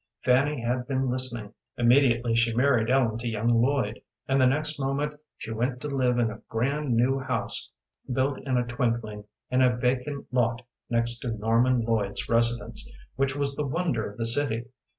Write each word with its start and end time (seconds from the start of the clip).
Fanny 0.23 0.59
had 0.59 0.87
been 0.87 1.11
listening. 1.11 1.53
Immediately 1.77 2.35
she 2.35 2.55
married 2.55 2.89
Ellen 2.89 3.19
to 3.19 3.27
young 3.27 3.49
Lloyd, 3.61 4.01
and 4.27 4.41
the 4.41 4.47
next 4.47 4.79
moment 4.79 5.19
she 5.37 5.51
went 5.51 5.79
to 5.81 5.89
live 5.89 6.17
in 6.17 6.31
a 6.31 6.41
grand 6.49 6.95
new 6.95 7.19
house 7.19 7.69
built 8.11 8.39
in 8.39 8.57
a 8.57 8.65
twinkling 8.65 9.25
in 9.51 9.61
a 9.61 9.77
vacant 9.77 10.25
lot 10.33 10.63
next 10.89 11.19
to 11.19 11.29
Norman 11.37 11.81
Lloyd's 11.81 12.27
residence, 12.27 12.91
which 13.15 13.35
was 13.35 13.55
the 13.55 13.67
wonder 13.67 14.09
of 14.09 14.17
the 14.17 14.25
city. 14.25 14.65